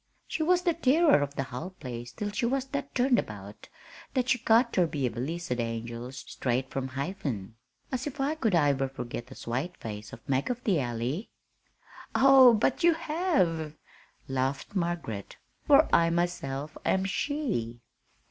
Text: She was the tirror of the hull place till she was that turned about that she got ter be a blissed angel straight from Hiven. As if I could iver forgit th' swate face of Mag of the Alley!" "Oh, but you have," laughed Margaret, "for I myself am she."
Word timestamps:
She 0.27 0.41
was 0.41 0.63
the 0.63 0.73
tirror 0.73 1.21
of 1.21 1.35
the 1.35 1.43
hull 1.43 1.75
place 1.79 2.11
till 2.11 2.31
she 2.31 2.47
was 2.47 2.65
that 2.69 2.95
turned 2.95 3.19
about 3.19 3.69
that 4.15 4.29
she 4.29 4.39
got 4.39 4.73
ter 4.73 4.87
be 4.87 5.05
a 5.05 5.11
blissed 5.11 5.59
angel 5.59 6.11
straight 6.11 6.71
from 6.71 6.87
Hiven. 6.87 7.53
As 7.91 8.07
if 8.07 8.19
I 8.19 8.33
could 8.33 8.55
iver 8.55 8.89
forgit 8.89 9.27
th' 9.27 9.37
swate 9.37 9.77
face 9.77 10.11
of 10.11 10.27
Mag 10.27 10.49
of 10.49 10.63
the 10.63 10.79
Alley!" 10.79 11.29
"Oh, 12.15 12.55
but 12.55 12.83
you 12.83 12.95
have," 12.95 13.75
laughed 14.27 14.73
Margaret, 14.75 15.37
"for 15.67 15.87
I 15.93 16.09
myself 16.09 16.75
am 16.83 17.05
she." 17.05 17.79